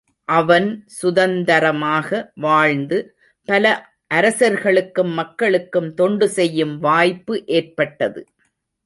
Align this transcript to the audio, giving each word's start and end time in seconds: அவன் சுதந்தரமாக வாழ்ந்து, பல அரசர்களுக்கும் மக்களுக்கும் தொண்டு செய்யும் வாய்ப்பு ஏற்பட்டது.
அவன் 0.29 0.67
சுதந்தரமாக 0.85 2.31
வாழ்ந்து, 2.35 2.97
பல 3.47 3.73
அரசர்களுக்கும் 4.13 5.13
மக்களுக்கும் 5.13 5.93
தொண்டு 5.93 6.29
செய்யும் 6.29 6.79
வாய்ப்பு 6.79 7.43
ஏற்பட்டது. 7.45 8.23